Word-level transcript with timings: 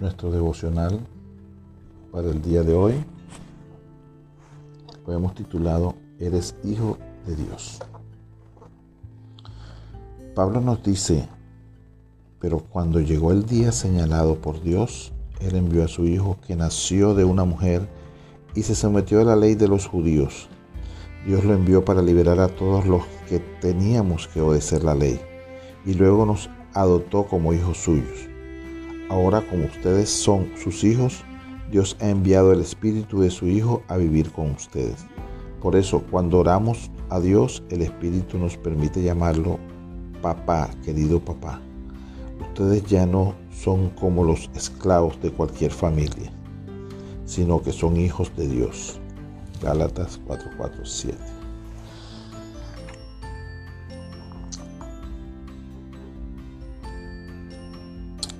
nuestro 0.00 0.30
devocional 0.30 1.00
para 2.12 2.30
el 2.30 2.42
día 2.42 2.62
de 2.62 2.74
hoy. 2.74 2.94
Lo 5.06 5.12
hemos 5.12 5.34
titulado 5.34 5.94
Eres 6.18 6.54
hijo 6.64 6.98
de 7.26 7.36
Dios. 7.36 7.80
Pablo 10.34 10.60
nos 10.60 10.82
dice, 10.82 11.28
pero 12.40 12.58
cuando 12.60 13.00
llegó 13.00 13.32
el 13.32 13.44
día 13.44 13.72
señalado 13.72 14.36
por 14.36 14.62
Dios, 14.62 15.12
Él 15.40 15.56
envió 15.56 15.84
a 15.84 15.88
su 15.88 16.06
Hijo 16.06 16.38
que 16.46 16.54
nació 16.54 17.14
de 17.14 17.24
una 17.24 17.44
mujer 17.44 17.88
y 18.54 18.62
se 18.62 18.74
sometió 18.74 19.20
a 19.20 19.24
la 19.24 19.36
ley 19.36 19.54
de 19.54 19.68
los 19.68 19.86
judíos. 19.86 20.48
Dios 21.26 21.44
lo 21.44 21.54
envió 21.54 21.84
para 21.84 22.02
liberar 22.02 22.38
a 22.40 22.48
todos 22.48 22.86
los 22.86 23.04
que 23.28 23.40
teníamos 23.60 24.28
que 24.28 24.40
obedecer 24.40 24.84
la 24.84 24.94
ley 24.94 25.20
y 25.84 25.94
luego 25.94 26.24
nos 26.24 26.48
adoptó 26.74 27.24
como 27.26 27.52
hijos 27.52 27.78
suyos. 27.78 28.27
Ahora 29.08 29.40
como 29.42 29.64
ustedes 29.64 30.10
son 30.10 30.50
sus 30.62 30.84
hijos, 30.84 31.24
Dios 31.70 31.96
ha 32.00 32.08
enviado 32.08 32.52
el 32.52 32.60
Espíritu 32.60 33.20
de 33.20 33.30
su 33.30 33.46
Hijo 33.46 33.82
a 33.88 33.96
vivir 33.96 34.30
con 34.32 34.50
ustedes. 34.50 35.06
Por 35.60 35.76
eso, 35.76 36.02
cuando 36.10 36.38
oramos 36.38 36.90
a 37.10 37.20
Dios, 37.20 37.62
el 37.70 37.82
Espíritu 37.82 38.38
nos 38.38 38.56
permite 38.56 39.02
llamarlo 39.02 39.58
papá, 40.22 40.70
querido 40.84 41.20
papá. 41.20 41.60
Ustedes 42.40 42.84
ya 42.84 43.06
no 43.06 43.34
son 43.50 43.90
como 43.90 44.24
los 44.24 44.50
esclavos 44.54 45.20
de 45.20 45.30
cualquier 45.30 45.72
familia, 45.72 46.30
sino 47.24 47.62
que 47.62 47.72
son 47.72 47.96
hijos 47.96 48.30
de 48.36 48.48
Dios. 48.48 49.00
Gálatas 49.62 50.20
4:47. 50.26 51.16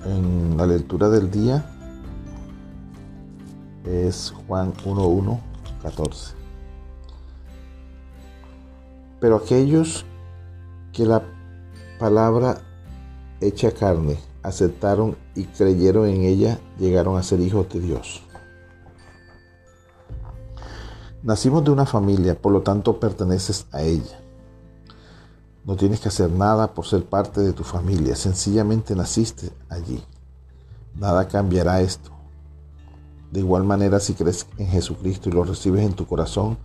En 0.04 0.47
la 0.58 0.66
lectura 0.66 1.08
del 1.08 1.30
día 1.30 1.64
es 3.84 4.34
Juan 4.48 4.74
1.1, 4.74 5.38
14. 5.82 6.34
Pero 9.20 9.36
aquellos 9.36 10.04
que 10.92 11.06
la 11.06 11.22
palabra 12.00 12.60
hecha 13.40 13.70
carne 13.70 14.18
aceptaron 14.42 15.16
y 15.36 15.44
creyeron 15.44 16.08
en 16.08 16.22
ella 16.22 16.58
llegaron 16.76 17.16
a 17.16 17.22
ser 17.22 17.38
hijos 17.38 17.68
de 17.68 17.78
Dios. 17.78 18.20
Nacimos 21.22 21.62
de 21.62 21.70
una 21.70 21.86
familia, 21.86 22.36
por 22.36 22.52
lo 22.52 22.62
tanto 22.62 22.98
perteneces 22.98 23.66
a 23.70 23.82
ella. 23.82 24.18
No 25.64 25.76
tienes 25.76 26.00
que 26.00 26.08
hacer 26.08 26.32
nada 26.32 26.74
por 26.74 26.84
ser 26.84 27.04
parte 27.04 27.42
de 27.42 27.52
tu 27.52 27.62
familia, 27.62 28.16
sencillamente 28.16 28.96
naciste 28.96 29.50
allí. 29.68 30.02
Nada 30.98 31.28
cambiará 31.28 31.80
esto. 31.80 32.10
De 33.30 33.40
igual 33.40 33.64
manera, 33.64 34.00
si 34.00 34.14
crees 34.14 34.46
en 34.58 34.68
Jesucristo 34.68 35.28
y 35.28 35.32
lo 35.32 35.44
recibes 35.44 35.84
en 35.84 35.94
tu 35.94 36.06
corazón, 36.06 36.58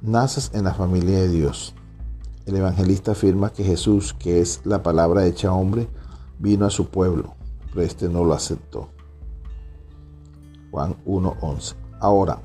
naces 0.00 0.50
en 0.54 0.64
la 0.64 0.74
familia 0.74 1.18
de 1.18 1.28
Dios. 1.28 1.74
El 2.46 2.56
evangelista 2.56 3.12
afirma 3.12 3.52
que 3.52 3.64
Jesús, 3.64 4.14
que 4.14 4.40
es 4.40 4.60
la 4.64 4.82
palabra 4.82 5.26
hecha 5.26 5.52
hombre, 5.52 5.88
vino 6.38 6.66
a 6.66 6.70
su 6.70 6.88
pueblo, 6.88 7.34
pero 7.68 7.82
este 7.82 8.08
no 8.08 8.24
lo 8.24 8.34
aceptó. 8.34 8.88
Juan 10.70 10.96
1.11. 11.04 11.74
Ahora, 12.00 12.40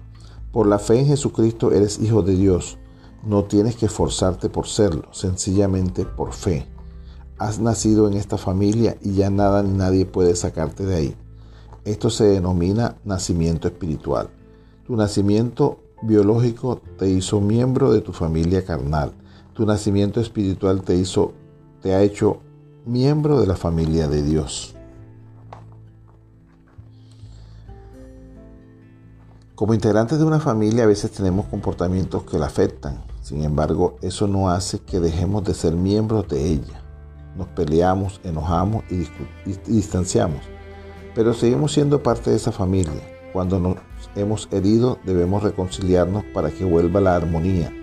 por 0.51 0.67
la 0.67 0.79
fe 0.79 0.99
en 0.99 1.07
Jesucristo 1.07 1.71
eres 1.71 1.99
hijo 1.99 2.23
de 2.23 2.35
Dios 2.35 2.77
no 3.23 3.43
tienes 3.43 3.75
que 3.75 3.85
esforzarte 3.85 4.49
por 4.49 4.67
serlo, 4.67 5.03
sencillamente 5.11 6.05
por 6.05 6.33
fe. 6.33 6.67
Has 7.41 7.59
nacido 7.59 8.07
en 8.07 8.13
esta 8.13 8.37
familia 8.37 8.97
y 9.01 9.15
ya 9.15 9.31
nada 9.31 9.63
ni 9.63 9.75
nadie 9.75 10.05
puede 10.05 10.35
sacarte 10.35 10.85
de 10.85 10.95
ahí. 10.95 11.15
Esto 11.85 12.11
se 12.11 12.25
denomina 12.25 12.97
nacimiento 13.03 13.67
espiritual. 13.67 14.29
Tu 14.85 14.95
nacimiento 14.95 15.79
biológico 16.03 16.83
te 16.99 17.09
hizo 17.09 17.41
miembro 17.41 17.91
de 17.91 18.01
tu 18.01 18.13
familia 18.13 18.63
carnal. 18.63 19.13
Tu 19.53 19.65
nacimiento 19.65 20.21
espiritual 20.21 20.83
te 20.83 20.95
hizo 20.95 21.33
te 21.81 21.95
ha 21.95 22.03
hecho 22.03 22.37
miembro 22.85 23.41
de 23.41 23.47
la 23.47 23.55
familia 23.55 24.07
de 24.07 24.21
Dios. 24.21 24.75
Como 29.55 29.73
integrantes 29.73 30.19
de 30.19 30.25
una 30.25 30.39
familia 30.39 30.83
a 30.83 30.87
veces 30.87 31.09
tenemos 31.09 31.47
comportamientos 31.47 32.21
que 32.21 32.37
la 32.37 32.45
afectan, 32.45 33.03
sin 33.23 33.43
embargo, 33.43 33.97
eso 34.03 34.27
no 34.27 34.51
hace 34.51 34.77
que 34.77 34.99
dejemos 34.99 35.43
de 35.43 35.55
ser 35.55 35.73
miembros 35.75 36.27
de 36.27 36.47
ella. 36.47 36.80
Nos 37.41 37.49
peleamos, 37.49 38.21
enojamos 38.23 38.83
y, 38.91 39.07
distanciamos, 39.65 40.41
pero 41.15 41.33
seguimos 41.33 41.71
siendo 41.71 42.03
parte 42.03 42.29
de 42.29 42.35
esa 42.35 42.51
familia. 42.51 43.01
Cuando 43.33 43.59
nos 43.59 43.77
hemos 44.15 44.47
herido, 44.51 44.99
debemos 45.05 45.41
reconciliarnos 45.41 46.23
para 46.35 46.51
que 46.51 46.65
vuelva 46.65 47.01
la 47.01 47.15
armonía. 47.15 47.73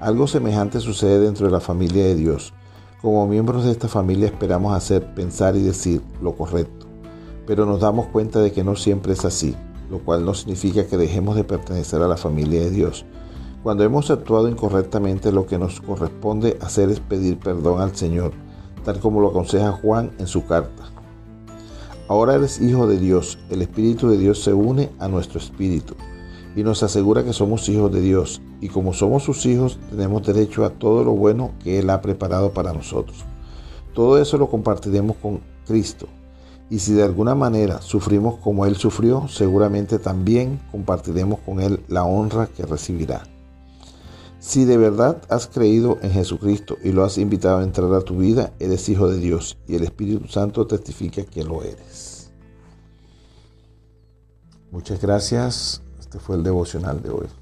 Algo 0.00 0.26
semejante 0.26 0.80
sucede 0.80 1.20
dentro 1.20 1.46
de 1.46 1.52
la 1.52 1.60
familia 1.60 2.04
de 2.06 2.16
Dios. 2.16 2.54
Como 3.00 3.28
miembros 3.28 3.64
de 3.64 3.70
esta 3.70 3.86
familia 3.86 4.26
esperamos 4.26 4.74
hacer, 4.74 5.14
pensar 5.14 5.54
y 5.54 5.62
decir 5.62 6.02
lo 6.20 6.34
correcto, 6.34 6.88
pero 7.46 7.64
nos 7.64 7.78
damos 7.78 8.08
cuenta 8.08 8.40
de 8.40 8.50
que 8.50 8.64
no 8.64 8.74
siempre 8.74 9.12
es 9.12 9.24
así, 9.24 9.54
lo 9.90 10.00
cual 10.00 10.24
no 10.24 10.34
significa 10.34 10.88
que 10.88 10.96
dejemos 10.96 11.36
de 11.36 11.44
pertenecer 11.44 12.02
a 12.02 12.08
la 12.08 12.16
familia 12.16 12.62
de 12.62 12.70
Dios. 12.70 13.04
Cuando 13.62 13.84
hemos 13.84 14.10
actuado 14.10 14.48
incorrectamente, 14.48 15.30
lo 15.30 15.46
que 15.46 15.56
nos 15.56 15.80
corresponde 15.80 16.58
hacer 16.60 16.90
es 16.90 16.98
pedir 16.98 17.38
perdón 17.38 17.80
al 17.80 17.94
Señor, 17.94 18.32
tal 18.84 19.00
como 19.00 19.20
lo 19.20 19.28
aconseja 19.28 19.72
Juan 19.72 20.10
en 20.18 20.26
su 20.26 20.46
carta. 20.46 20.84
Ahora 22.08 22.34
eres 22.34 22.60
hijo 22.60 22.86
de 22.86 22.98
Dios, 22.98 23.38
el 23.50 23.62
Espíritu 23.62 24.08
de 24.08 24.18
Dios 24.18 24.42
se 24.42 24.52
une 24.52 24.90
a 24.98 25.08
nuestro 25.08 25.38
espíritu 25.38 25.94
y 26.54 26.62
nos 26.62 26.82
asegura 26.82 27.24
que 27.24 27.32
somos 27.32 27.68
hijos 27.68 27.90
de 27.92 28.00
Dios, 28.00 28.42
y 28.60 28.68
como 28.68 28.92
somos 28.92 29.22
sus 29.22 29.46
hijos 29.46 29.78
tenemos 29.90 30.26
derecho 30.26 30.64
a 30.64 30.70
todo 30.70 31.04
lo 31.04 31.12
bueno 31.12 31.52
que 31.62 31.78
Él 31.78 31.88
ha 31.90 32.02
preparado 32.02 32.52
para 32.52 32.72
nosotros. 32.72 33.24
Todo 33.94 34.20
eso 34.20 34.36
lo 34.38 34.50
compartiremos 34.50 35.16
con 35.16 35.40
Cristo, 35.66 36.06
y 36.68 36.78
si 36.78 36.92
de 36.92 37.04
alguna 37.04 37.34
manera 37.34 37.80
sufrimos 37.80 38.36
como 38.36 38.66
Él 38.66 38.76
sufrió, 38.76 39.28
seguramente 39.28 39.98
también 39.98 40.60
compartiremos 40.70 41.40
con 41.40 41.60
Él 41.60 41.80
la 41.88 42.04
honra 42.04 42.46
que 42.46 42.64
recibirá. 42.64 43.22
Si 44.42 44.64
de 44.64 44.76
verdad 44.76 45.22
has 45.28 45.46
creído 45.46 46.00
en 46.02 46.10
Jesucristo 46.10 46.76
y 46.82 46.90
lo 46.90 47.04
has 47.04 47.16
invitado 47.16 47.60
a 47.60 47.62
entrar 47.62 47.94
a 47.94 48.00
tu 48.00 48.18
vida, 48.18 48.52
eres 48.58 48.88
hijo 48.88 49.08
de 49.08 49.18
Dios 49.18 49.56
y 49.68 49.76
el 49.76 49.84
Espíritu 49.84 50.26
Santo 50.26 50.66
testifica 50.66 51.24
que 51.24 51.44
lo 51.44 51.62
eres. 51.62 52.32
Muchas 54.72 55.00
gracias. 55.00 55.80
Este 56.00 56.18
fue 56.18 56.34
el 56.34 56.42
devocional 56.42 57.00
de 57.00 57.10
hoy. 57.10 57.41